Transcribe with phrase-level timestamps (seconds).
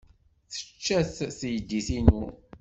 [0.51, 2.23] Tečča-t teydit-inu.